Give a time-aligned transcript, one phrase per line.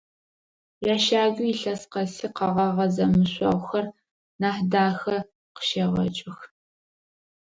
[0.93, 3.85] Ящагуи илъэс къэси къэгъэгъэ зэмышъогъухэр
[4.41, 5.17] Нахьдахэ
[5.55, 6.37] къыщегъэкӏых.